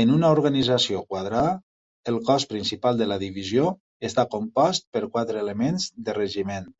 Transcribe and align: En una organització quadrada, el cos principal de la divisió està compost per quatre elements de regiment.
En 0.00 0.10
una 0.16 0.28
organització 0.34 1.00
quadrada, 1.14 1.54
el 2.12 2.18
cos 2.28 2.46
principal 2.52 3.00
de 3.00 3.08
la 3.12 3.16
divisió 3.22 3.64
està 4.10 4.26
compost 4.36 4.86
per 4.98 5.02
quatre 5.16 5.42
elements 5.46 5.88
de 6.10 6.16
regiment. 6.20 6.70